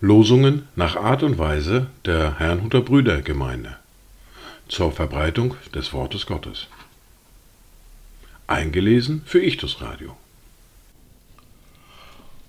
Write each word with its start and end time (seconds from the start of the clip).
Losungen 0.00 0.68
nach 0.74 0.96
Art 0.96 1.22
und 1.22 1.36
Weise 1.36 1.88
der 2.06 2.38
Herrnhuter 2.38 2.80
Brüdergemeinde 2.80 3.76
zur 4.68 4.90
Verbreitung 4.92 5.54
des 5.74 5.92
Wortes 5.92 6.24
Gottes. 6.24 6.68
Eingelesen 8.46 9.22
für 9.26 9.42
Ichtus 9.42 9.82
Radio. 9.82 10.16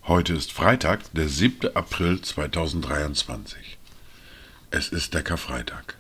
Heute 0.04 0.34
ist 0.34 0.54
Freitag, 0.54 1.12
der 1.14 1.28
7. 1.28 1.76
April 1.76 2.22
2023. 2.22 3.78
Es 4.72 4.88
ist 4.90 5.14
der 5.14 5.24
Karfreitag, 5.24 5.98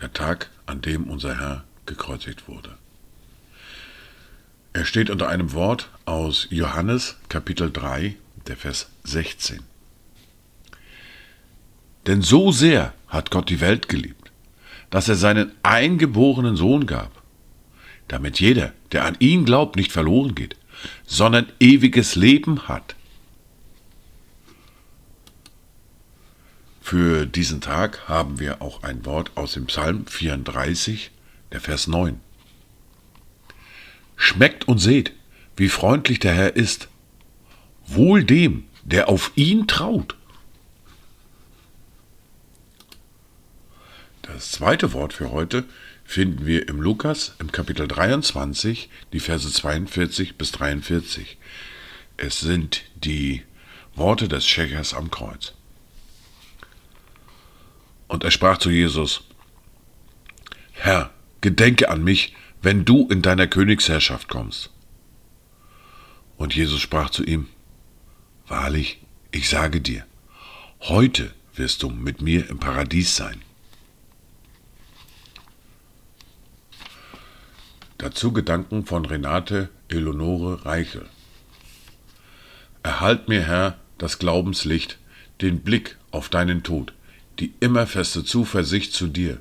der 0.00 0.12
Tag, 0.14 0.48
an 0.64 0.80
dem 0.80 1.04
unser 1.04 1.38
Herr 1.38 1.64
gekreuzigt 1.84 2.48
wurde. 2.48 2.78
Er 4.74 4.84
steht 4.84 5.08
unter 5.08 5.28
einem 5.28 5.52
Wort 5.52 5.88
aus 6.04 6.48
Johannes 6.50 7.14
Kapitel 7.28 7.70
3, 7.70 8.16
der 8.48 8.56
Vers 8.56 8.88
16. 9.04 9.60
Denn 12.08 12.22
so 12.22 12.50
sehr 12.50 12.92
hat 13.06 13.30
Gott 13.30 13.48
die 13.50 13.60
Welt 13.60 13.88
geliebt, 13.88 14.32
dass 14.90 15.08
er 15.08 15.14
seinen 15.14 15.52
eingeborenen 15.62 16.56
Sohn 16.56 16.86
gab, 16.86 17.22
damit 18.08 18.40
jeder, 18.40 18.72
der 18.90 19.04
an 19.04 19.16
ihn 19.20 19.44
glaubt, 19.44 19.76
nicht 19.76 19.92
verloren 19.92 20.34
geht, 20.34 20.56
sondern 21.06 21.46
ewiges 21.60 22.16
Leben 22.16 22.66
hat. 22.66 22.96
Für 26.80 27.26
diesen 27.26 27.60
Tag 27.60 28.08
haben 28.08 28.40
wir 28.40 28.60
auch 28.60 28.82
ein 28.82 29.06
Wort 29.06 29.30
aus 29.36 29.52
dem 29.52 29.66
Psalm 29.66 30.04
34, 30.06 31.12
der 31.52 31.60
Vers 31.60 31.86
9. 31.86 32.18
Schmeckt 34.16 34.68
und 34.68 34.78
seht, 34.78 35.12
wie 35.56 35.68
freundlich 35.68 36.18
der 36.18 36.34
Herr 36.34 36.56
ist. 36.56 36.88
Wohl 37.86 38.24
dem, 38.24 38.64
der 38.84 39.08
auf 39.08 39.32
ihn 39.34 39.66
traut. 39.66 40.16
Das 44.22 44.52
zweite 44.52 44.92
Wort 44.92 45.12
für 45.12 45.30
heute 45.30 45.64
finden 46.04 46.46
wir 46.46 46.68
im 46.68 46.80
Lukas 46.80 47.34
im 47.38 47.52
Kapitel 47.52 47.86
23, 47.86 48.88
die 49.12 49.20
Verse 49.20 49.50
42 49.50 50.36
bis 50.36 50.52
43. 50.52 51.38
Es 52.16 52.40
sind 52.40 52.82
die 52.94 53.42
Worte 53.94 54.28
des 54.28 54.46
Schächers 54.46 54.94
am 54.94 55.10
Kreuz. 55.10 55.52
Und 58.08 58.24
er 58.24 58.30
sprach 58.30 58.58
zu 58.58 58.70
Jesus, 58.70 59.24
Herr, 60.72 61.10
gedenke 61.40 61.88
an 61.88 62.02
mich, 62.04 62.34
wenn 62.64 62.86
du 62.86 63.06
in 63.08 63.20
deiner 63.20 63.46
Königsherrschaft 63.46 64.28
kommst. 64.28 64.70
Und 66.38 66.54
Jesus 66.54 66.80
sprach 66.80 67.10
zu 67.10 67.22
ihm, 67.22 67.48
Wahrlich, 68.48 69.02
ich 69.30 69.50
sage 69.50 69.82
dir, 69.82 70.06
heute 70.80 71.32
wirst 71.54 71.82
du 71.82 71.90
mit 71.90 72.22
mir 72.22 72.48
im 72.48 72.58
Paradies 72.58 73.16
sein. 73.16 73.42
Dazu 77.98 78.32
Gedanken 78.32 78.86
von 78.86 79.04
Renate 79.04 79.68
Eleonore 79.88 80.64
Reichel. 80.64 81.06
Erhalt 82.82 83.28
mir, 83.28 83.42
Herr, 83.42 83.78
das 83.98 84.18
Glaubenslicht, 84.18 84.98
den 85.42 85.60
Blick 85.60 85.98
auf 86.10 86.30
deinen 86.30 86.62
Tod, 86.62 86.94
die 87.38 87.52
immer 87.60 87.86
feste 87.86 88.24
Zuversicht 88.24 88.94
zu 88.94 89.06
dir, 89.06 89.40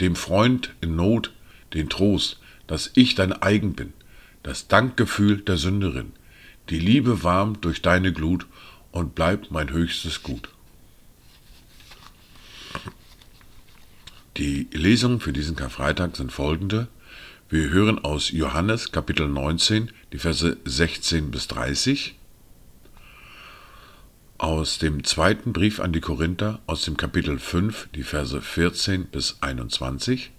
dem 0.00 0.16
Freund 0.16 0.74
in 0.80 0.96
Not, 0.96 1.32
den 1.72 1.88
Trost, 1.88 2.40
dass 2.68 2.92
ich 2.94 3.16
dein 3.16 3.32
eigen 3.32 3.74
bin, 3.74 3.92
das 4.44 4.68
Dankgefühl 4.68 5.38
der 5.38 5.56
Sünderin, 5.56 6.12
die 6.70 6.78
Liebe 6.78 7.24
warm 7.24 7.60
durch 7.60 7.82
deine 7.82 8.12
Glut 8.12 8.46
und 8.92 9.16
bleibt 9.16 9.50
mein 9.50 9.70
höchstes 9.70 10.22
Gut. 10.22 10.48
Die 14.36 14.68
Lesungen 14.72 15.18
für 15.18 15.32
diesen 15.32 15.56
Karfreitag 15.56 16.16
sind 16.16 16.30
folgende. 16.30 16.86
Wir 17.48 17.70
hören 17.70 17.98
aus 17.98 18.30
Johannes 18.30 18.92
Kapitel 18.92 19.26
19 19.26 19.90
die 20.12 20.18
Verse 20.18 20.56
16 20.64 21.32
bis 21.32 21.48
30, 21.48 22.14
aus 24.38 24.78
dem 24.78 25.02
zweiten 25.02 25.52
Brief 25.52 25.80
an 25.80 25.92
die 25.92 26.00
Korinther 26.00 26.60
aus 26.66 26.82
dem 26.82 26.96
Kapitel 26.96 27.40
5 27.40 27.88
die 27.96 28.04
Verse 28.04 28.40
14 28.40 29.06
bis 29.06 29.38
21. 29.40 30.30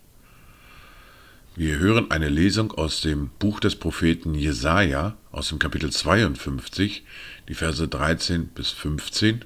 Wir 1.59 1.77
hören 1.77 2.09
eine 2.09 2.29
Lesung 2.29 2.71
aus 2.71 3.01
dem 3.01 3.31
Buch 3.37 3.59
des 3.59 3.75
Propheten 3.75 4.33
Jesaja 4.33 5.17
aus 5.29 5.49
dem 5.49 5.59
Kapitel 5.59 5.91
52 5.91 7.03
die 7.49 7.53
Verse 7.53 7.85
13 7.85 8.47
bis 8.47 8.69
15 8.69 9.43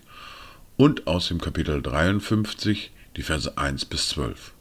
und 0.78 1.07
aus 1.07 1.29
dem 1.29 1.41
Kapitel 1.41 1.81
53 1.81 2.91
die 3.18 3.23
Verse 3.23 3.57
1 3.57 3.85
bis 3.85 4.09
12. 4.09 4.53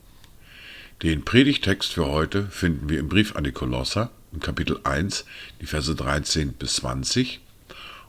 Den 1.02 1.26
Predigtext 1.26 1.92
für 1.92 2.06
heute 2.06 2.46
finden 2.46 2.88
wir 2.88 2.98
im 2.98 3.10
Brief 3.10 3.36
an 3.36 3.44
die 3.44 3.52
Kolosser 3.52 4.10
in 4.32 4.40
Kapitel 4.40 4.80
1, 4.84 5.26
die 5.60 5.66
Verse 5.66 5.94
13 5.94 6.54
bis 6.54 6.76
20 6.76 7.40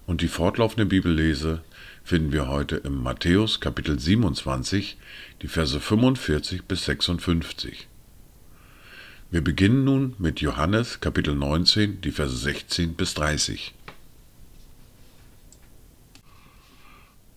und 0.06 0.22
die 0.22 0.30
fortlaufende 0.30 0.86
Bibellese 0.86 1.66
finden 2.06 2.32
wir 2.32 2.48
heute 2.48 2.78
im 2.78 3.04
Matthäus 3.04 3.60
Kapitel 3.60 4.00
27, 4.00 4.98
die 5.42 5.50
Verse 5.50 5.82
45 5.82 6.64
bis 6.64 6.86
56. 6.86 7.90
Wir 9.34 9.44
beginnen 9.44 9.84
nun 9.84 10.14
mit 10.20 10.42
Johannes 10.42 11.00
Kapitel 11.00 11.34
19, 11.34 12.02
die 12.02 12.12
Verse 12.12 12.38
16 12.38 12.94
bis 12.94 13.16
30. 13.16 13.74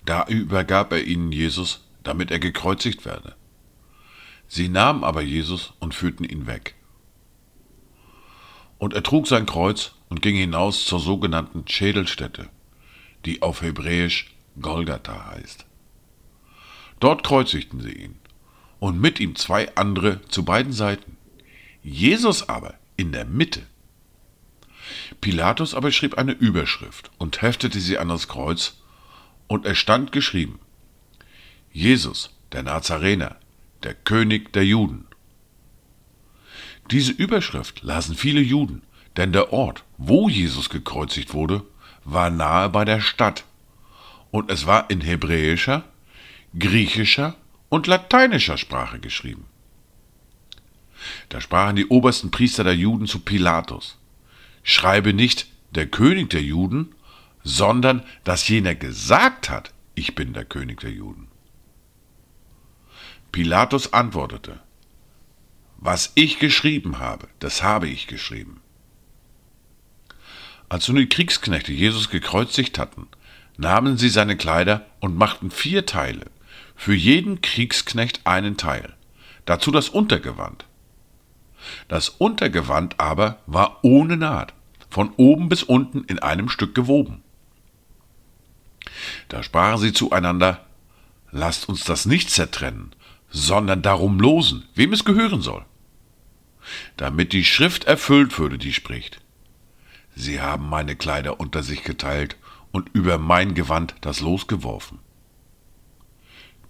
Da 0.04 0.26
übergab 0.26 0.92
er 0.92 1.02
ihnen 1.04 1.32
Jesus, 1.32 1.86
damit 2.02 2.30
er 2.30 2.38
gekreuzigt 2.38 3.06
werde. 3.06 3.34
Sie 4.46 4.68
nahmen 4.68 5.04
aber 5.04 5.22
Jesus 5.22 5.72
und 5.78 5.94
führten 5.94 6.24
ihn 6.24 6.46
weg. 6.46 6.74
Und 8.76 8.92
er 8.92 9.02
trug 9.02 9.26
sein 9.26 9.46
Kreuz 9.46 9.92
und 10.10 10.20
ging 10.20 10.36
hinaus 10.36 10.84
zur 10.84 11.00
sogenannten 11.00 11.66
Schädelstätte, 11.66 12.50
die 13.24 13.40
auf 13.40 13.62
Hebräisch 13.62 14.36
Golgatha 14.60 15.30
heißt. 15.30 15.64
Dort 17.00 17.24
kreuzigten 17.24 17.80
sie 17.80 17.94
ihn 17.94 18.16
und 18.80 19.00
mit 19.00 19.18
ihm 19.18 19.34
zwei 19.34 19.74
andere 19.76 20.20
zu 20.28 20.44
beiden 20.44 20.74
Seiten, 20.74 21.15
Jesus 21.88 22.48
aber 22.48 22.74
in 22.96 23.12
der 23.12 23.24
Mitte. 23.24 23.62
Pilatus 25.20 25.72
aber 25.72 25.92
schrieb 25.92 26.18
eine 26.18 26.32
Überschrift 26.32 27.12
und 27.16 27.42
heftete 27.42 27.78
sie 27.78 27.96
an 27.96 28.08
das 28.08 28.26
Kreuz, 28.26 28.78
und 29.46 29.64
es 29.66 29.78
stand 29.78 30.10
geschrieben, 30.10 30.58
Jesus, 31.72 32.34
der 32.50 32.64
Nazarener, 32.64 33.36
der 33.84 33.94
König 33.94 34.52
der 34.52 34.64
Juden. 34.64 35.06
Diese 36.90 37.12
Überschrift 37.12 37.84
lasen 37.84 38.16
viele 38.16 38.40
Juden, 38.40 38.82
denn 39.16 39.32
der 39.32 39.52
Ort, 39.52 39.84
wo 39.96 40.28
Jesus 40.28 40.70
gekreuzigt 40.70 41.34
wurde, 41.34 41.62
war 42.04 42.30
nahe 42.30 42.68
bei 42.68 42.84
der 42.84 43.00
Stadt, 43.00 43.44
und 44.32 44.50
es 44.50 44.66
war 44.66 44.90
in 44.90 45.02
hebräischer, 45.02 45.84
griechischer 46.58 47.36
und 47.68 47.86
lateinischer 47.86 48.58
Sprache 48.58 48.98
geschrieben. 48.98 49.46
Da 51.28 51.40
sprachen 51.40 51.76
die 51.76 51.86
obersten 51.86 52.30
Priester 52.30 52.64
der 52.64 52.76
Juden 52.76 53.06
zu 53.06 53.20
Pilatus, 53.20 53.98
schreibe 54.62 55.12
nicht 55.12 55.46
der 55.70 55.86
König 55.86 56.30
der 56.30 56.42
Juden, 56.42 56.94
sondern 57.42 58.02
dass 58.24 58.48
jener 58.48 58.74
gesagt 58.74 59.50
hat, 59.50 59.72
ich 59.94 60.14
bin 60.14 60.32
der 60.32 60.44
König 60.44 60.80
der 60.80 60.90
Juden. 60.90 61.28
Pilatus 63.32 63.92
antwortete, 63.92 64.60
Was 65.78 66.12
ich 66.14 66.38
geschrieben 66.38 66.98
habe, 66.98 67.28
das 67.38 67.62
habe 67.62 67.88
ich 67.88 68.06
geschrieben. 68.06 68.60
Als 70.68 70.88
nun 70.88 70.96
die 70.96 71.08
Kriegsknechte 71.08 71.72
Jesus 71.72 72.08
gekreuzigt 72.08 72.78
hatten, 72.78 73.06
nahmen 73.56 73.96
sie 73.96 74.08
seine 74.08 74.36
Kleider 74.36 74.86
und 75.00 75.16
machten 75.16 75.50
vier 75.50 75.86
Teile, 75.86 76.26
für 76.74 76.94
jeden 76.94 77.40
Kriegsknecht 77.40 78.26
einen 78.26 78.56
Teil, 78.56 78.94
dazu 79.44 79.70
das 79.70 79.88
Untergewand. 79.88 80.66
Das 81.88 82.08
Untergewand 82.08 82.98
aber 83.00 83.38
war 83.46 83.78
ohne 83.82 84.16
Naht, 84.16 84.54
von 84.90 85.12
oben 85.16 85.48
bis 85.48 85.62
unten 85.62 86.04
in 86.04 86.18
einem 86.18 86.48
Stück 86.48 86.74
gewoben. 86.74 87.22
Da 89.28 89.42
sprachen 89.42 89.80
sie 89.80 89.92
zueinander, 89.92 90.66
Lasst 91.32 91.68
uns 91.68 91.84
das 91.84 92.06
nicht 92.06 92.30
zertrennen, 92.30 92.94
sondern 93.28 93.82
darum 93.82 94.20
losen, 94.20 94.64
wem 94.74 94.92
es 94.92 95.04
gehören 95.04 95.42
soll. 95.42 95.64
Damit 96.96 97.32
die 97.32 97.44
Schrift 97.44 97.84
erfüllt 97.84 98.38
würde, 98.38 98.58
die 98.58 98.72
spricht. 98.72 99.20
Sie 100.14 100.40
haben 100.40 100.68
meine 100.68 100.96
Kleider 100.96 101.38
unter 101.40 101.62
sich 101.62 101.82
geteilt 101.84 102.36
und 102.72 102.88
über 102.94 103.18
mein 103.18 103.54
Gewand 103.54 103.94
das 104.00 104.20
Los 104.20 104.46
geworfen. 104.46 104.98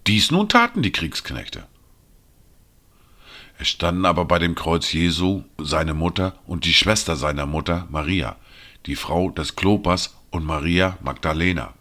Dies 0.05 0.31
nun 0.31 0.49
taten 0.49 0.81
die 0.81 0.91
Kriegsknechte. 0.91 1.65
Es 3.59 3.69
standen 3.69 4.05
aber 4.05 4.25
bei 4.25 4.37
dem 4.37 4.53
Kreuz 4.53 4.93
Jesu 4.93 5.43
seine 5.57 5.93
Mutter 5.93 6.37
und 6.45 6.65
die 6.65 6.73
Schwester 6.73 7.15
seiner 7.15 7.47
Mutter 7.47 7.87
Maria, 7.89 8.35
die 8.85 8.95
Frau 8.95 9.31
des 9.31 9.55
Klopas 9.55 10.15
und 10.29 10.45
Maria 10.45 10.97
Magdalena. 11.01 11.73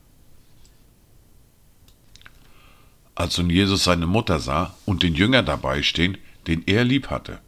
Als 3.14 3.36
nun 3.38 3.50
Jesus 3.50 3.84
seine 3.84 4.06
Mutter 4.06 4.38
sah 4.38 4.74
und 4.86 5.02
den 5.02 5.14
Jünger 5.14 5.42
dabei 5.42 5.82
stehen, 5.82 6.18
den 6.46 6.62
er 6.66 6.84
lieb 6.84 7.08
hatte, 7.10 7.40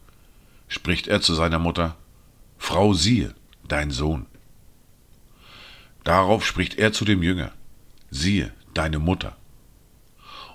spricht 0.67 1.07
er 1.07 1.21
zu 1.21 1.33
seiner 1.33 1.59
Mutter, 1.59 1.95
Frau 2.57 2.93
siehe, 2.93 3.33
dein 3.67 3.89
Sohn. 3.89 4.27
Darauf 6.03 6.45
spricht 6.45 6.77
er 6.77 6.91
zu 6.91 7.05
dem 7.05 7.23
Jünger, 7.23 7.51
siehe, 8.11 8.53
deine 8.73 8.99
Mutter. 8.99 9.37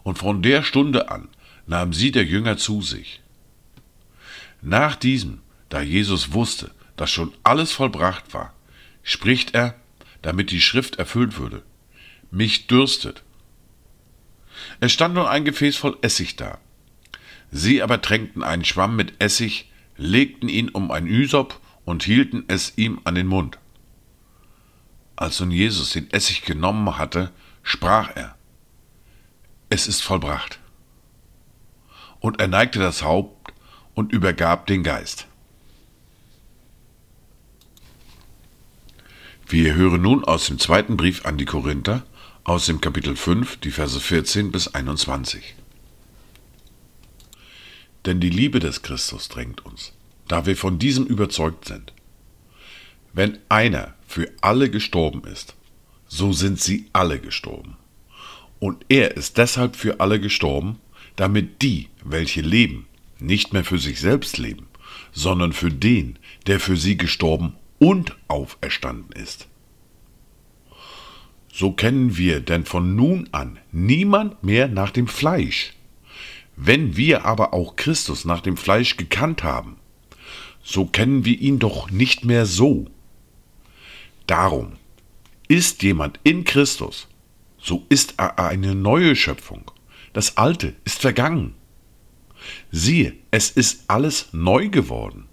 Und 0.05 0.19
von 0.19 0.43
der 0.43 0.63
Stunde 0.63 1.11
an 1.11 1.29
nahm 1.67 1.93
sie 1.93 2.13
der 2.13 2.25
Jünger 2.25 2.57
zu 2.57 2.83
sich. 2.83 3.21
Nach 4.65 4.97
diesem, 4.97 5.43
da 5.69 5.83
Jesus 5.83 6.33
wusste, 6.33 6.71
dass 6.97 7.11
schon 7.11 7.35
alles 7.43 7.73
vollbracht 7.73 8.33
war, 8.33 8.55
spricht 9.03 9.55
er, 9.55 9.79
damit 10.23 10.51
die 10.51 10.63
Schrift 10.63 10.97
erfüllt 10.97 11.39
würde, 11.39 11.63
mich 12.31 12.67
dürstet. 12.67 13.23
Es 14.81 14.91
stand 14.91 15.17
nun 15.17 15.27
ein 15.27 15.45
Gefäß 15.45 15.77
voll 15.77 15.99
Essig 16.01 16.37
da. 16.37 16.59
Sie 17.51 17.83
aber 17.83 18.01
tränkten 18.01 18.43
einen 18.43 18.65
Schwamm 18.65 18.97
mit 18.97 19.21
Essig, 19.23 19.71
legten 19.99 20.49
ihn 20.49 20.71
um 20.71 20.91
ein 20.91 21.07
Ysop 21.07 21.61
und 21.85 22.03
hielten 22.03 22.45
es 22.49 22.73
ihm 22.77 23.03
an 23.05 23.17
den 23.17 23.27
Mund. 23.27 23.59
Als 25.15 25.41
nun 25.41 25.51
Jesus 25.51 25.91
den 25.91 26.11
Essig 26.11 26.41
genommen 26.43 26.97
hatte, 26.97 27.33
sprach 27.63 28.17
er, 28.17 28.35
es 29.69 29.89
ist 29.89 30.03
vollbracht. 30.03 30.59
Und 32.19 32.41
er 32.41 32.49
neigte 32.49 32.79
das 32.79 33.03
Haupt 33.03 33.45
und 33.95 34.13
übergab 34.13 34.67
den 34.67 34.83
Geist. 34.83 35.27
Wir 39.47 39.75
hören 39.75 40.03
nun 40.03 40.25
aus 40.25 40.47
dem 40.47 40.59
zweiten 40.59 40.97
Brief 40.97 41.27
an 41.27 41.39
die 41.39 41.45
Korinther, 41.45 42.05
aus 42.45 42.67
dem 42.67 42.81
Kapitel 42.81 43.15
5, 43.15 43.59
die 43.59 43.71
Verse 43.71 43.99
14 44.01 44.51
bis 44.51 44.69
21. 44.69 45.55
Denn 48.05 48.21
die 48.21 48.31
Liebe 48.31 48.59
des 48.59 48.83
Christus 48.83 49.29
drängt 49.29 49.65
uns, 49.65 49.93
da 50.29 50.47
wir 50.47 50.57
von 50.57 50.79
diesem 50.79 51.07
überzeugt 51.07 51.67
sind. 51.67 51.93
Wenn 53.13 53.39
einer 53.49 53.95
für 54.07 54.31
alle 54.41 54.71
gestorben 54.71 55.25
ist, 55.25 55.55
so 56.09 56.33
sind 56.33 56.61
sie 56.61 56.89
alle 56.93 57.19
gestorben. 57.19 57.77
Und 58.59 58.85
er 58.89 59.17
ist 59.17 59.39
deshalb 59.39 59.77
für 59.77 60.01
alle 60.01 60.21
gestorben, 60.21 60.81
damit 61.17 61.63
die, 61.63 61.89
welche 62.03 62.41
leben, 62.41 62.87
nicht 63.19 63.53
mehr 63.53 63.65
für 63.65 63.79
sich 63.79 64.01
selbst 64.01 64.39
leben, 64.39 64.67
sondern 65.13 65.53
für 65.53 65.71
den, 65.71 66.19
der 66.47 66.61
für 66.61 66.77
sie 66.77 66.97
gestorben 66.97 67.55
und 67.79 68.17
auferstanden 68.29 69.13
ist. 69.13 69.49
So 71.53 71.73
kennen 71.73 72.17
wir 72.17 72.41
denn 72.41 72.65
von 72.65 72.97
nun 72.97 73.29
an 73.33 73.59
niemand 73.71 74.43
mehr 74.43 74.67
nach 74.69 74.91
dem 74.91 75.07
Fleisch. 75.07 75.75
Wenn 76.57 76.97
wir 76.97 77.25
aber 77.25 77.53
auch 77.53 77.77
Christus 77.77 78.25
nach 78.25 78.41
dem 78.41 78.57
Fleisch 78.57 78.97
gekannt 78.97 79.45
haben, 79.45 79.77
so 80.63 80.87
kennen 80.87 81.25
wir 81.25 81.39
ihn 81.39 81.59
doch 81.59 81.91
nicht 81.91 82.25
mehr 82.25 82.47
so. 82.47 82.87
Darum, 84.27 84.73
ist 85.49 85.83
jemand 85.83 86.19
in 86.25 86.45
Christus, 86.45 87.07
so 87.59 87.85
ist 87.89 88.15
er 88.17 88.39
eine 88.39 88.75
neue 88.75 89.15
Schöpfung. 89.15 89.71
Das 90.13 90.37
Alte 90.37 90.75
ist 90.85 91.01
vergangen. 91.01 91.55
Siehe, 92.71 93.15
es 93.31 93.51
ist 93.51 93.85
alles 93.89 94.29
neu 94.33 94.69
geworden. 94.69 95.27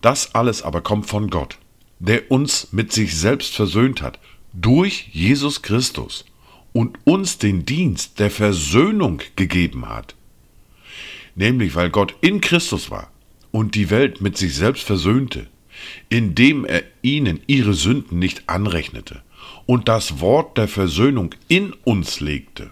Das 0.00 0.34
alles 0.34 0.62
aber 0.62 0.80
kommt 0.80 1.06
von 1.06 1.28
Gott, 1.30 1.58
der 1.98 2.30
uns 2.30 2.68
mit 2.72 2.92
sich 2.92 3.16
selbst 3.16 3.54
versöhnt 3.54 4.02
hat, 4.02 4.18
durch 4.52 5.08
Jesus 5.12 5.62
Christus 5.62 6.24
und 6.72 6.98
uns 7.04 7.38
den 7.38 7.64
Dienst 7.64 8.18
der 8.18 8.30
Versöhnung 8.30 9.20
gegeben 9.36 9.88
hat. 9.88 10.14
Nämlich 11.34 11.74
weil 11.74 11.90
Gott 11.90 12.14
in 12.20 12.40
Christus 12.40 12.90
war 12.90 13.10
und 13.50 13.74
die 13.74 13.90
Welt 13.90 14.20
mit 14.20 14.36
sich 14.36 14.54
selbst 14.54 14.84
versöhnte, 14.84 15.46
indem 16.08 16.64
er 16.64 16.82
ihnen 17.02 17.40
ihre 17.46 17.74
Sünden 17.74 18.18
nicht 18.18 18.48
anrechnete 18.48 19.22
und 19.66 19.88
das 19.88 20.20
Wort 20.20 20.58
der 20.58 20.68
Versöhnung 20.68 21.34
in 21.48 21.72
uns 21.84 22.20
legte. 22.20 22.70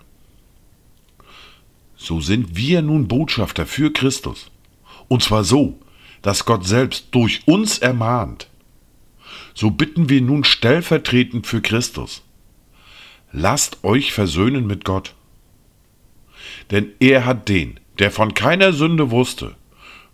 So 2.00 2.20
sind 2.20 2.56
wir 2.56 2.80
nun 2.80 3.08
Botschafter 3.08 3.66
für 3.66 3.92
Christus, 3.92 4.50
und 5.08 5.22
zwar 5.22 5.42
so, 5.42 5.80
dass 6.22 6.44
Gott 6.44 6.64
selbst 6.64 7.08
durch 7.10 7.42
uns 7.46 7.78
ermahnt. 7.78 8.48
So 9.52 9.72
bitten 9.72 10.08
wir 10.08 10.20
nun 10.20 10.44
stellvertretend 10.44 11.46
für 11.46 11.60
Christus. 11.60 12.22
Lasst 13.32 13.82
euch 13.82 14.12
versöhnen 14.12 14.66
mit 14.66 14.84
Gott. 14.84 15.14
Denn 16.70 16.92
er 17.00 17.26
hat 17.26 17.48
den, 17.48 17.80
der 17.98 18.12
von 18.12 18.32
keiner 18.32 18.72
Sünde 18.72 19.10
wusste, 19.10 19.56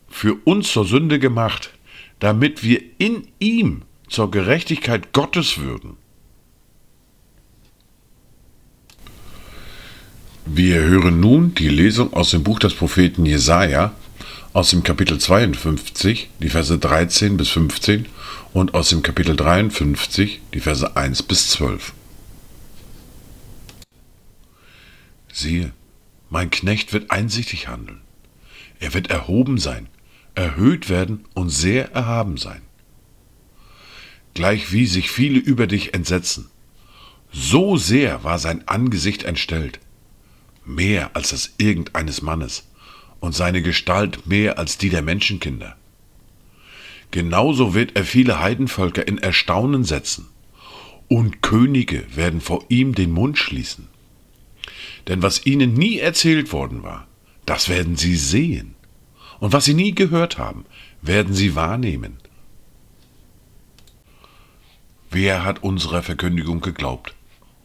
für 0.08 0.36
uns 0.44 0.72
zur 0.72 0.86
Sünde 0.86 1.18
gemacht, 1.18 1.70
damit 2.18 2.64
wir 2.64 2.80
in 2.96 3.28
ihm 3.38 3.82
zur 4.08 4.30
Gerechtigkeit 4.30 5.12
Gottes 5.12 5.58
würden. 5.58 5.98
Wir 10.46 10.80
hören 10.80 11.20
nun 11.20 11.54
die 11.54 11.68
Lesung 11.68 12.12
aus 12.12 12.30
dem 12.30 12.42
Buch 12.42 12.58
des 12.58 12.74
Propheten 12.74 13.24
Jesaja, 13.26 13.94
aus 14.52 14.70
dem 14.70 14.82
Kapitel 14.82 15.18
52, 15.18 16.30
die 16.40 16.48
Verse 16.48 16.78
13 16.78 17.36
bis 17.36 17.50
15 17.50 18.06
und 18.52 18.74
aus 18.74 18.90
dem 18.90 19.02
Kapitel 19.02 19.36
53, 19.36 20.40
die 20.52 20.60
Verse 20.60 20.96
1 20.96 21.22
bis 21.24 21.48
12. 21.50 21.92
Siehe, 25.32 25.72
mein 26.30 26.50
Knecht 26.50 26.92
wird 26.92 27.10
einsichtig 27.10 27.68
handeln. 27.68 28.00
Er 28.80 28.94
wird 28.94 29.10
erhoben 29.10 29.58
sein 29.58 29.88
erhöht 30.34 30.88
werden 30.88 31.24
und 31.34 31.50
sehr 31.50 31.92
erhaben 31.92 32.36
sein. 32.36 32.62
Gleichwie 34.34 34.86
sich 34.86 35.10
viele 35.10 35.38
über 35.38 35.66
dich 35.66 35.94
entsetzen. 35.94 36.50
So 37.32 37.76
sehr 37.76 38.24
war 38.24 38.38
sein 38.38 38.66
Angesicht 38.66 39.24
entstellt, 39.24 39.80
mehr 40.64 41.10
als 41.14 41.30
das 41.30 41.54
irgendeines 41.58 42.22
Mannes, 42.22 42.64
und 43.20 43.34
seine 43.34 43.62
Gestalt 43.62 44.26
mehr 44.26 44.58
als 44.58 44.76
die 44.76 44.90
der 44.90 45.02
Menschenkinder. 45.02 45.76
Genauso 47.10 47.74
wird 47.74 47.96
er 47.96 48.04
viele 48.04 48.40
Heidenvölker 48.40 49.06
in 49.06 49.18
Erstaunen 49.18 49.84
setzen, 49.84 50.28
und 51.08 51.42
Könige 51.42 52.04
werden 52.14 52.40
vor 52.40 52.64
ihm 52.68 52.94
den 52.94 53.12
Mund 53.12 53.38
schließen. 53.38 53.88
Denn 55.08 55.22
was 55.22 55.46
ihnen 55.46 55.74
nie 55.74 55.98
erzählt 55.98 56.52
worden 56.52 56.82
war, 56.82 57.06
das 57.46 57.68
werden 57.68 57.96
sie 57.96 58.16
sehen 58.16 58.74
und 59.40 59.52
was 59.52 59.64
sie 59.66 59.74
nie 59.74 59.94
gehört 59.94 60.38
haben, 60.38 60.64
werden 61.02 61.34
sie 61.34 61.54
wahrnehmen. 61.54 62.16
Wer 65.10 65.44
hat 65.44 65.62
unserer 65.62 66.02
Verkündigung 66.02 66.60
geglaubt? 66.60 67.14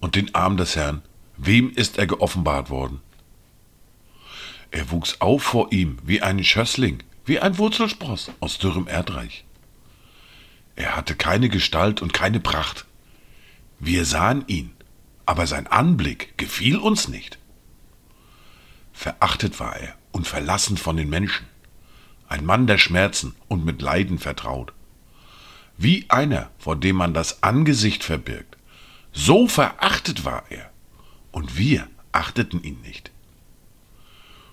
Und 0.01 0.15
den 0.15 0.33
Arm 0.35 0.57
des 0.57 0.75
Herrn, 0.75 1.01
wem 1.39 1.71
ist 1.71 1.97
er 1.97 2.07
geoffenbart 2.07 2.69
worden? 2.69 3.01
Er 4.71 4.91
wuchs 4.91 5.19
auf 5.19 5.41
vor 5.41 5.71
ihm 5.71 5.97
wie 6.03 6.21
ein 6.21 6.43
Schössling, 6.43 6.99
wie 7.25 7.39
ein 7.39 7.57
Wurzelspross 7.57 8.31
aus 8.39 8.59
dürrem 8.59 8.87
Erdreich. 8.87 9.45
Er 10.75 10.95
hatte 10.95 11.15
keine 11.15 11.49
Gestalt 11.49 12.01
und 12.01 12.13
keine 12.13 12.39
Pracht. 12.39 12.85
Wir 13.79 14.05
sahen 14.05 14.43
ihn, 14.47 14.71
aber 15.25 15.47
sein 15.47 15.67
Anblick 15.67 16.37
gefiel 16.37 16.77
uns 16.77 17.07
nicht. 17.07 17.39
Verachtet 18.93 19.59
war 19.59 19.75
er 19.75 19.95
und 20.11 20.27
verlassen 20.27 20.77
von 20.77 20.97
den 20.97 21.09
Menschen 21.09 21.45
ein 22.29 22.45
Mann 22.45 22.67
der 22.67 22.77
Schmerzen 22.77 23.35
und 23.47 23.65
mit 23.65 23.81
Leiden 23.81 24.19
vertraut. 24.19 24.71
Wie 25.77 26.05
einer, 26.09 26.51
vor 26.59 26.75
dem 26.75 26.95
man 26.95 27.13
das 27.13 27.43
Angesicht 27.43 28.03
verbirgt. 28.03 28.57
So 29.11 29.47
verachtet 29.47 30.25
war 30.25 30.43
er, 30.49 30.68
und 31.31 31.57
wir 31.57 31.87
achteten 32.11 32.63
ihn 32.63 32.81
nicht. 32.81 33.11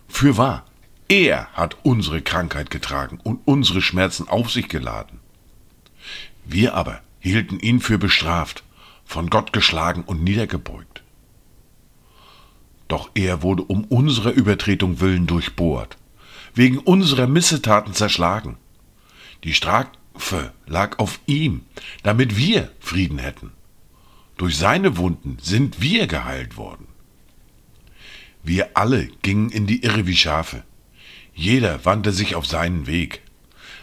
Fürwahr, 0.09 0.65
er 1.09 1.49
hat 1.53 1.77
unsere 1.83 2.23
Krankheit 2.23 2.71
getragen 2.71 3.19
und 3.23 3.41
unsere 3.45 3.83
Schmerzen 3.83 4.29
auf 4.29 4.51
sich 4.51 4.69
geladen. 4.69 5.21
Wir 6.45 6.75
aber 6.75 7.01
hielten 7.21 7.59
ihn 7.61 7.81
für 7.81 7.99
bestraft, 7.99 8.63
von 9.05 9.31
Gott 9.31 9.53
geschlagen 9.53 10.03
und 10.03 10.23
niedergebeugt. 10.23 11.03
Doch 12.89 13.11
er 13.15 13.43
wurde 13.43 13.63
um 13.63 13.85
unserer 13.85 14.31
Übertretung 14.31 15.01
willen 15.01 15.27
durchbohrt 15.27 15.97
wegen 16.57 16.79
unserer 16.79 17.29
Missetaten 17.29 17.93
zerschlagen. 17.93 18.57
Die 19.45 19.55
Strafe 19.55 20.53
lag 20.67 20.99
auf 20.99 21.21
ihm, 21.27 21.67
damit 22.03 22.37
wir 22.37 22.73
Frieden 22.81 23.19
hätten. 23.19 23.53
Durch 24.37 24.59
seine 24.59 24.99
Wunden 24.99 25.39
sind 25.41 25.81
wir 25.81 26.07
geheilt 26.07 26.57
worden. 26.57 26.87
Wir 28.43 28.71
alle 28.75 29.07
gingen 29.23 29.51
in 29.51 29.67
die 29.67 29.83
Irre 29.83 30.07
wie 30.07 30.17
Schafe. 30.17 30.63
Jeder 31.35 31.85
wandte 31.85 32.13
sich 32.13 32.35
auf 32.35 32.47
seinen 32.47 32.87
Weg. 32.87 33.23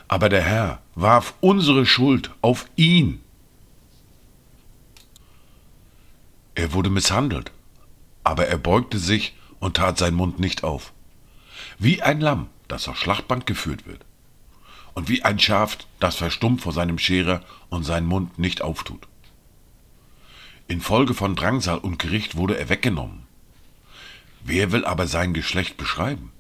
Aber 0.08 0.30
der 0.30 0.44
Herr 0.44 0.82
warf 0.96 1.34
unsere 1.42 1.86
Schuld 1.86 2.32
auf 2.42 2.68
ihn. 2.76 3.20
Er 6.56 6.74
wurde 6.74 6.92
misshandelt, 6.92 7.52
aber 8.24 8.46
er 8.48 8.58
beugte 8.58 9.00
sich 9.00 9.36
und 9.60 9.78
tat 9.78 9.98
seinen 9.98 10.16
Mund 10.16 10.40
nicht 10.40 10.64
auf. 10.64 10.94
Wie 11.80 12.02
ein 12.04 12.22
Lamm, 12.22 12.48
das 12.68 12.84
zur 12.84 12.96
Schlachtbank 12.96 13.48
geführt 13.48 13.88
wird. 13.88 14.06
Und 14.94 15.10
wie 15.10 15.24
ein 15.24 15.40
Schaf, 15.40 15.80
das 16.00 16.16
verstummt 16.16 16.62
vor 16.62 16.74
seinem 16.74 17.00
Scherer 17.00 17.42
und 17.70 17.84
seinen 17.84 18.06
Mund 18.06 18.38
nicht 18.38 18.62
auftut. 18.62 19.08
Infolge 20.74 21.14
von 21.14 21.36
Drangsal 21.36 21.78
und 21.78 22.00
Gericht 22.00 22.36
wurde 22.36 22.58
er 22.58 22.68
weggenommen. 22.68 23.28
Wer 24.44 24.72
will 24.72 24.86
aber 24.86 25.06
sein 25.06 25.36
Geschlecht 25.36 25.78
beschreiben? 25.78 26.32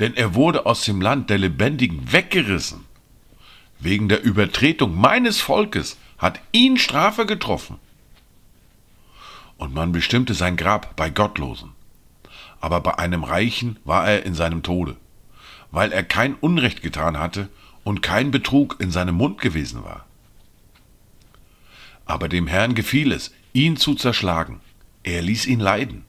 Denn 0.00 0.16
er 0.16 0.34
wurde 0.34 0.66
aus 0.66 0.84
dem 0.84 1.00
Land 1.00 1.30
der 1.30 1.38
Lebendigen 1.38 2.12
weggerissen. 2.12 2.84
Wegen 3.78 4.08
der 4.08 4.24
Übertretung 4.24 4.96
meines 5.00 5.40
Volkes 5.40 5.96
hat 6.18 6.40
ihn 6.50 6.76
Strafe 6.76 7.24
getroffen. 7.24 7.78
Und 9.58 9.72
man 9.72 9.92
bestimmte 9.92 10.34
sein 10.34 10.56
Grab 10.56 10.96
bei 10.96 11.08
Gottlosen. 11.08 11.70
Aber 12.60 12.80
bei 12.80 12.98
einem 12.98 13.22
Reichen 13.22 13.78
war 13.84 14.08
er 14.08 14.24
in 14.26 14.34
seinem 14.34 14.64
Tode, 14.64 14.96
weil 15.70 15.92
er 15.92 16.02
kein 16.02 16.34
Unrecht 16.34 16.82
getan 16.82 17.16
hatte 17.16 17.48
und 17.84 18.02
kein 18.02 18.32
Betrug 18.32 18.76
in 18.80 18.90
seinem 18.90 19.14
Mund 19.14 19.40
gewesen 19.40 19.84
war. 19.84 20.05
Aber 22.06 22.28
dem 22.28 22.46
Herrn 22.46 22.74
gefiel 22.74 23.12
es, 23.12 23.32
ihn 23.52 23.76
zu 23.76 23.94
zerschlagen. 23.94 24.60
Er 25.02 25.22
ließ 25.22 25.46
ihn 25.46 25.60
leiden. 25.60 26.04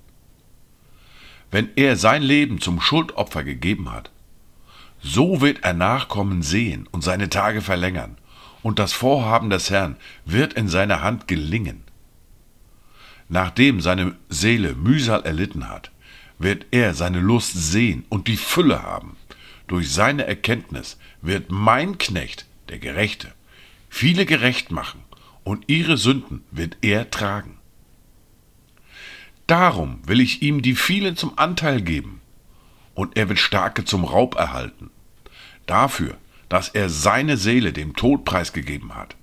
Wenn 1.51 1.69
er 1.75 1.95
sein 1.95 2.21
Leben 2.21 2.61
zum 2.61 2.79
Schuldopfer 2.79 3.43
gegeben 3.43 3.91
hat, 3.91 4.11
so 5.01 5.41
wird 5.41 5.63
er 5.63 5.73
Nachkommen 5.73 6.43
sehen 6.43 6.87
und 6.91 7.03
seine 7.03 7.29
Tage 7.29 7.61
verlängern, 7.61 8.17
und 8.63 8.79
das 8.79 8.93
Vorhaben 8.93 9.49
des 9.49 9.69
Herrn 9.69 9.97
wird 10.25 10.53
in 10.53 10.67
seiner 10.67 11.01
Hand 11.01 11.27
gelingen. 11.27 11.83
Nachdem 13.29 13.81
seine 13.81 14.15
Seele 14.29 14.73
Mühsal 14.73 15.23
erlitten 15.23 15.69
hat, 15.69 15.91
wird 16.39 16.65
er 16.71 16.93
seine 16.93 17.19
Lust 17.19 17.53
sehen 17.53 18.05
und 18.09 18.27
die 18.27 18.37
Fülle 18.37 18.83
haben. 18.83 19.15
Durch 19.67 19.91
seine 19.91 20.25
Erkenntnis 20.25 20.97
wird 21.21 21.49
mein 21.49 21.97
Knecht, 21.97 22.45
der 22.69 22.79
Gerechte, 22.79 23.33
viele 23.89 24.25
gerecht 24.25 24.71
machen 24.71 25.06
und 25.47 25.63
ihre 25.67 25.95
Sünden 25.95 26.43
wird 26.51 26.75
er 26.81 27.09
tragen. 27.09 27.57
Darum 29.47 30.01
will 30.05 30.19
ich 30.19 30.41
ihm 30.41 30.61
die 30.61 30.75
vielen 30.75 31.15
zum 31.15 31.37
Anteil 31.37 31.81
geben, 31.81 32.19
und 32.95 33.15
er 33.15 33.29
wird 33.29 33.39
Starke 33.39 33.85
zum 33.85 34.03
Raub 34.03 34.35
erhalten. 34.35 34.89
Dafür, 35.65 36.17
dass 36.49 36.67
er 36.67 36.89
seine 36.89 37.37
Seele 37.37 37.71
dem 37.71 37.95
Tod 37.95 38.25
preisgegeben 38.25 38.93
hat 38.95 39.15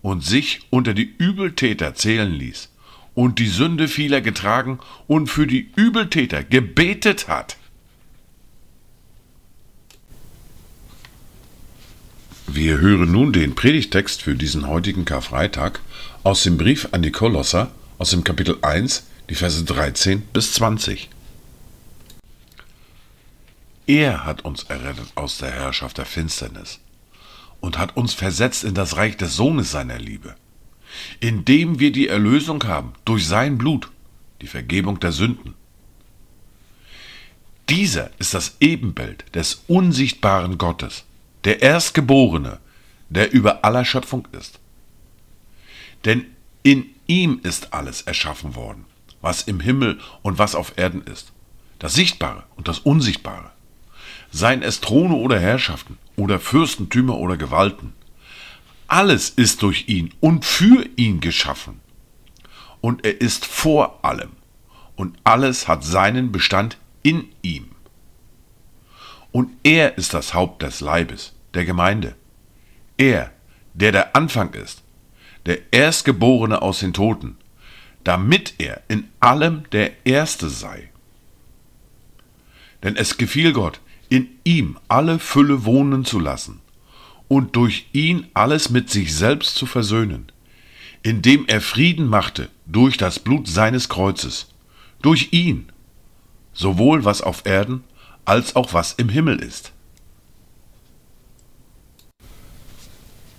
und 0.00 0.24
sich 0.24 0.60
unter 0.70 0.94
die 0.94 1.14
Übeltäter 1.18 1.94
zählen 1.94 2.32
ließ 2.32 2.72
und 3.14 3.38
die 3.38 3.48
Sünde 3.48 3.86
vieler 3.86 4.22
getragen 4.22 4.78
und 5.06 5.26
für 5.28 5.46
die 5.46 5.72
Übeltäter 5.76 6.42
gebetet 6.42 7.28
hat. 7.28 7.58
Wir 12.48 12.78
hören 12.78 13.10
nun 13.10 13.32
den 13.32 13.56
Predigtext 13.56 14.22
für 14.22 14.36
diesen 14.36 14.68
heutigen 14.68 15.04
Karfreitag 15.04 15.80
aus 16.22 16.44
dem 16.44 16.56
Brief 16.56 16.88
an 16.92 17.02
die 17.02 17.10
Kolosser 17.10 17.72
aus 17.98 18.10
dem 18.10 18.22
Kapitel 18.22 18.58
1, 18.62 19.04
die 19.28 19.34
Verse 19.34 19.64
13 19.64 20.22
bis 20.32 20.52
20. 20.52 21.10
Er 23.88 24.24
hat 24.24 24.44
uns 24.44 24.62
errettet 24.62 25.08
aus 25.16 25.38
der 25.38 25.50
Herrschaft 25.50 25.98
der 25.98 26.06
Finsternis 26.06 26.78
und 27.58 27.78
hat 27.78 27.96
uns 27.96 28.14
versetzt 28.14 28.62
in 28.62 28.74
das 28.74 28.96
Reich 28.96 29.16
des 29.16 29.34
Sohnes 29.34 29.72
seiner 29.72 29.98
Liebe, 29.98 30.36
indem 31.18 31.80
wir 31.80 31.90
die 31.90 32.06
Erlösung 32.06 32.62
haben 32.62 32.92
durch 33.04 33.26
sein 33.26 33.58
Blut, 33.58 33.90
die 34.40 34.46
Vergebung 34.46 35.00
der 35.00 35.10
Sünden. 35.10 35.54
Dieser 37.68 38.10
ist 38.20 38.34
das 38.34 38.56
Ebenbild 38.60 39.24
des 39.34 39.64
unsichtbaren 39.66 40.58
Gottes 40.58 41.02
der 41.46 41.62
Erstgeborene, 41.62 42.58
der 43.08 43.32
über 43.32 43.64
aller 43.64 43.84
Schöpfung 43.84 44.26
ist. 44.32 44.58
Denn 46.04 46.26
in 46.64 46.86
ihm 47.06 47.38
ist 47.44 47.72
alles 47.72 48.02
erschaffen 48.02 48.56
worden, 48.56 48.84
was 49.20 49.42
im 49.42 49.60
Himmel 49.60 50.00
und 50.22 50.38
was 50.38 50.56
auf 50.56 50.76
Erden 50.76 51.02
ist, 51.02 51.32
das 51.78 51.94
Sichtbare 51.94 52.42
und 52.56 52.66
das 52.66 52.80
Unsichtbare. 52.80 53.52
Seien 54.32 54.62
es 54.62 54.80
Throne 54.80 55.14
oder 55.14 55.38
Herrschaften 55.38 55.98
oder 56.16 56.40
Fürstentümer 56.40 57.16
oder 57.16 57.36
Gewalten. 57.36 57.92
Alles 58.88 59.30
ist 59.30 59.62
durch 59.62 59.88
ihn 59.88 60.12
und 60.18 60.44
für 60.44 60.84
ihn 60.96 61.20
geschaffen. 61.20 61.80
Und 62.80 63.04
er 63.04 63.20
ist 63.20 63.46
vor 63.46 64.04
allem. 64.04 64.32
Und 64.96 65.16
alles 65.22 65.68
hat 65.68 65.84
seinen 65.84 66.32
Bestand 66.32 66.76
in 67.04 67.28
ihm. 67.42 67.68
Und 69.30 69.52
er 69.62 69.96
ist 69.96 70.12
das 70.12 70.34
Haupt 70.34 70.62
des 70.62 70.80
Leibes, 70.80 71.35
der 71.56 71.64
Gemeinde. 71.64 72.14
Er, 72.96 73.32
der 73.74 73.92
der 73.92 74.14
Anfang 74.14 74.54
ist, 74.54 74.82
der 75.46 75.72
Erstgeborene 75.72 76.62
aus 76.62 76.80
den 76.80 76.92
Toten, 76.92 77.36
damit 78.04 78.54
er 78.58 78.82
in 78.88 79.08
allem 79.20 79.64
der 79.72 80.06
Erste 80.06 80.48
sei. 80.48 80.90
Denn 82.82 82.96
es 82.96 83.16
gefiel 83.16 83.52
Gott, 83.52 83.80
in 84.08 84.28
ihm 84.44 84.78
alle 84.86 85.18
Fülle 85.18 85.64
wohnen 85.64 86.04
zu 86.04 86.20
lassen 86.20 86.60
und 87.28 87.56
durch 87.56 87.86
ihn 87.92 88.28
alles 88.34 88.70
mit 88.70 88.90
sich 88.90 89.14
selbst 89.14 89.56
zu 89.56 89.66
versöhnen, 89.66 90.30
indem 91.02 91.46
er 91.48 91.60
Frieden 91.60 92.06
machte 92.06 92.48
durch 92.66 92.96
das 92.96 93.18
Blut 93.18 93.48
seines 93.48 93.88
Kreuzes, 93.88 94.48
durch 95.02 95.32
ihn, 95.32 95.72
sowohl 96.52 97.04
was 97.04 97.22
auf 97.22 97.44
Erden 97.44 97.82
als 98.24 98.56
auch 98.56 98.72
was 98.72 98.92
im 98.92 99.08
Himmel 99.08 99.40
ist. 99.40 99.72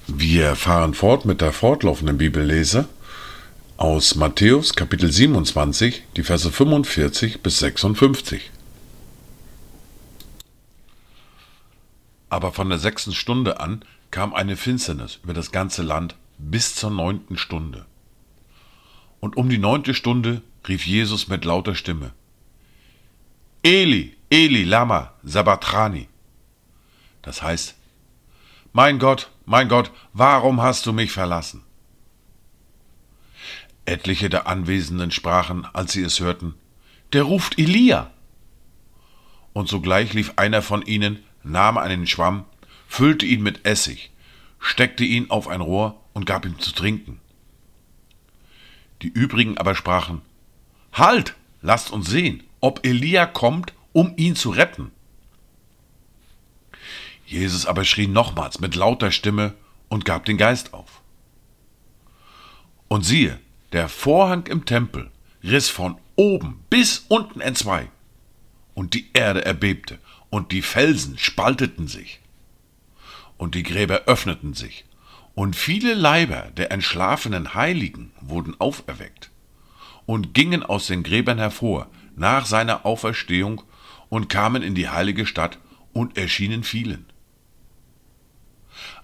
Wir 0.09 0.55
fahren 0.55 0.93
fort 0.93 1.25
mit 1.25 1.41
der 1.41 1.51
fortlaufenden 1.51 2.17
Bibellese 2.17 2.87
aus 3.75 4.15
Matthäus 4.15 4.73
Kapitel 4.73 5.11
27, 5.11 6.03
die 6.15 6.23
Verse 6.23 6.49
45 6.49 7.43
bis 7.43 7.59
56. 7.59 8.49
Aber 12.29 12.53
von 12.53 12.69
der 12.69 12.77
sechsten 12.77 13.13
Stunde 13.13 13.59
an 13.59 13.83
kam 14.09 14.33
eine 14.33 14.55
Finsternis 14.55 15.19
über 15.23 15.33
das 15.33 15.51
ganze 15.51 15.83
Land 15.83 16.15
bis 16.37 16.73
zur 16.75 16.89
neunten 16.89 17.37
Stunde. 17.37 17.85
Und 19.19 19.35
um 19.35 19.49
die 19.49 19.57
neunte 19.57 19.93
Stunde 19.93 20.41
rief 20.69 20.87
Jesus 20.87 21.27
mit 21.27 21.43
lauter 21.43 21.75
Stimme, 21.75 22.13
Eli, 23.61 24.15
Eli, 24.29 24.63
Lama, 24.63 25.11
Sabatrani. 25.23 26.07
Das 27.23 27.41
heißt, 27.41 27.76
mein 28.77 28.99
Gott, 28.99 29.31
mein 29.47 29.69
Gott, 29.69 29.89
warum 30.13 30.61
hast 30.61 30.85
du 30.85 30.93
mich 30.93 31.11
verlassen? 31.11 31.63
Etliche 33.85 34.29
der 34.29 34.45
Anwesenden 34.45 35.09
sprachen, 35.09 35.65
als 35.73 35.93
sie 35.93 36.03
es 36.03 36.19
hörten, 36.19 36.53
der 37.11 37.23
ruft 37.23 37.57
Elia. 37.57 38.11
Und 39.51 39.67
sogleich 39.67 40.13
lief 40.13 40.33
einer 40.35 40.61
von 40.61 40.83
ihnen, 40.83 41.23
nahm 41.41 41.79
einen 41.79 42.05
Schwamm, 42.05 42.45
füllte 42.87 43.25
ihn 43.25 43.41
mit 43.41 43.65
Essig, 43.65 44.11
steckte 44.59 45.03
ihn 45.03 45.31
auf 45.31 45.47
ein 45.47 45.61
Rohr 45.61 45.99
und 46.13 46.27
gab 46.27 46.45
ihm 46.45 46.59
zu 46.59 46.71
trinken. 46.71 47.19
Die 49.01 49.09
übrigen 49.09 49.57
aber 49.57 49.73
sprachen, 49.73 50.21
Halt, 50.93 51.33
lasst 51.63 51.89
uns 51.89 52.07
sehen, 52.11 52.43
ob 52.59 52.85
Elia 52.85 53.25
kommt, 53.25 53.73
um 53.91 54.13
ihn 54.17 54.35
zu 54.35 54.51
retten. 54.51 54.91
Jesus 57.27 57.65
aber 57.65 57.83
schrie 57.83 58.07
nochmals 58.07 58.61
mit 58.61 58.75
lauter 58.75 59.11
Stimme 59.11 59.53
und 59.89 60.05
gab 60.05 60.23
den 60.23 60.37
Geist 60.37 60.73
auf. 60.73 61.01
Und 62.87 63.03
siehe, 63.03 63.37
der 63.73 63.89
Vorhang 63.89 64.47
im 64.47 64.63
Tempel 64.65 65.11
riss 65.43 65.69
von 65.69 65.97
oben 66.15 66.63
bis 66.69 67.05
unten 67.09 67.41
entzwei, 67.41 67.89
und 68.73 68.93
die 68.93 69.09
Erde 69.13 69.43
erbebte, 69.43 69.99
und 70.29 70.53
die 70.53 70.61
Felsen 70.61 71.17
spalteten 71.17 71.87
sich, 71.87 72.21
und 73.37 73.55
die 73.55 73.63
Gräber 73.63 74.03
öffneten 74.05 74.53
sich, 74.53 74.85
und 75.35 75.57
viele 75.57 75.95
Leiber 75.95 76.49
der 76.55 76.71
entschlafenen 76.71 77.53
Heiligen 77.53 78.11
wurden 78.21 78.59
auferweckt 78.59 79.31
und 80.05 80.33
gingen 80.33 80.63
aus 80.63 80.87
den 80.87 81.03
Gräbern 81.03 81.39
hervor 81.39 81.89
nach 82.15 82.45
seiner 82.45 82.85
Auferstehung 82.85 83.61
und 84.07 84.29
kamen 84.29 84.63
in 84.63 84.75
die 84.75 84.87
heilige 84.87 85.25
Stadt 85.25 85.59
und 85.91 86.17
erschienen 86.17 86.63
vielen. 86.63 87.05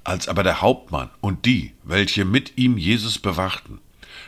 Als 0.03 0.27
aber 0.27 0.43
der 0.43 0.61
Hauptmann 0.61 1.09
und 1.21 1.45
die, 1.45 1.73
welche 1.83 2.25
mit 2.25 2.57
ihm 2.57 2.77
Jesus 2.77 3.19
bewachten, 3.19 3.79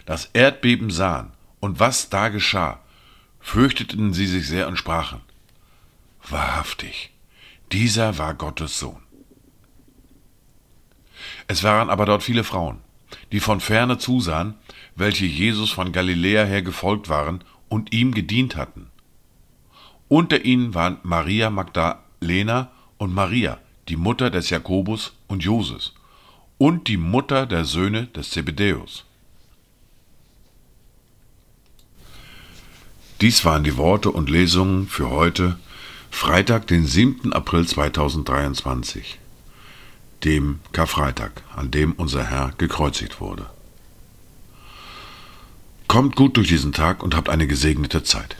das 0.06 0.30
Erdbeben 0.34 0.90
sahen 0.90 1.32
und 1.60 1.80
was 1.80 2.10
da 2.10 2.30
geschah, 2.30 2.80
fürchteten 3.40 4.14
sie 4.14 4.28
sich 4.28 4.48
sehr 4.48 4.68
und 4.68 4.78
sprachen, 4.78 5.22
Wahrhaftig, 6.28 7.12
dieser 7.72 8.18
war 8.18 8.34
Gottes 8.34 8.80
Sohn. 8.80 9.02
Es 11.48 11.64
waren 11.64 11.90
aber 11.92 12.06
dort 12.06 12.24
viele 12.24 12.44
Frauen, 12.44 12.80
die 13.32 13.40
von 13.40 13.60
ferne 13.60 14.00
zusahen, 14.00 14.56
welche 14.96 15.26
Jesus 15.26 15.72
von 15.72 15.92
Galiläa 15.92 16.46
her 16.46 16.64
gefolgt 16.64 17.10
waren 17.10 17.44
und 17.70 17.94
ihm 17.94 18.14
gedient 18.14 18.56
hatten. 18.56 18.90
Unter 20.08 20.44
ihnen 20.46 20.74
waren 20.74 20.98
Maria 21.04 21.50
Magdalena 21.50 22.72
und 22.98 23.14
Maria, 23.14 23.60
die 23.88 23.98
Mutter 23.98 24.30
des 24.30 24.50
Jakobus 24.50 25.14
und 25.28 25.44
Joses, 25.44 25.94
und 26.58 26.88
die 26.88 26.98
Mutter 26.98 27.46
der 27.46 27.66
Söhne 27.66 28.08
des 28.08 28.32
Zebedäus. 28.32 29.04
Dies 33.22 33.46
waren 33.46 33.64
die 33.64 33.78
Worte 33.78 34.12
und 34.12 34.30
Lesungen 34.30 34.88
für 34.88 35.10
heute, 35.10 35.58
Freitag, 36.12 36.68
den 36.68 36.86
7. 36.86 37.34
April 37.34 37.68
2023, 37.68 39.20
dem 40.24 40.60
Karfreitag, 40.72 41.44
an 41.56 41.72
dem 41.72 41.94
unser 41.94 42.24
Herr 42.24 42.54
gekreuzigt 42.58 43.20
wurde. 43.20 43.50
Kommt 45.88 46.16
gut 46.16 46.38
durch 46.38 46.48
diesen 46.48 46.74
Tag 46.74 47.04
und 47.04 47.16
habt 47.16 47.30
eine 47.30 47.48
gesegnete 47.48 48.04
Zeit. 48.04 48.38